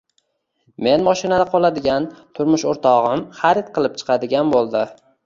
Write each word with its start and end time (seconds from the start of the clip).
Men 0.85 1.03
mashinada 1.07 1.43
qoladigan, 1.51 2.07
turmush 2.39 2.63
o`rtog`im 2.71 3.21
xarid 3.41 3.71
qilib 3.77 4.01
chiqadigan 4.01 4.51
bo`ldi 4.57 4.83